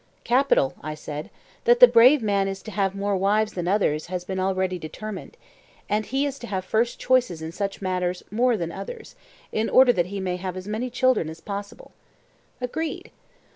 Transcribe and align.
Capital, 0.23 0.73
I 0.81 0.95
said. 0.95 1.29
That 1.65 1.79
the 1.79 1.87
brave 1.87 2.23
man 2.23 2.47
is 2.47 2.63
to 2.63 2.71
have 2.71 2.95
more 2.95 3.15
wives 3.15 3.53
than 3.53 3.67
others 3.67 4.07
has 4.07 4.23
been 4.25 4.39
already 4.39 4.79
determined: 4.79 5.37
and 5.87 6.07
he 6.07 6.25
is 6.25 6.39
to 6.39 6.47
have 6.47 6.65
first 6.65 6.97
choices 6.99 7.39
in 7.39 7.51
such 7.51 7.83
matters 7.83 8.23
more 8.31 8.57
than 8.57 8.71
others, 8.71 9.15
in 9.51 9.69
order 9.69 9.93
that 9.93 10.07
he 10.07 10.19
may 10.19 10.37
have 10.37 10.57
as 10.57 10.67
many 10.67 10.89
children 10.89 11.29
as 11.29 11.39
possible? 11.39 11.91
Agreed. 12.59 13.11